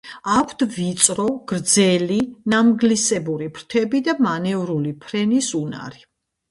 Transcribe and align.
აქვთ 0.35 0.63
ვიწრო, 0.77 1.25
გრძელი, 1.51 2.19
ნამგლისებური 2.55 3.51
ფრთები 3.59 4.05
და 4.09 4.21
მანევრული 4.29 4.97
ფრენის 5.07 5.57
უნარი. 5.63 6.09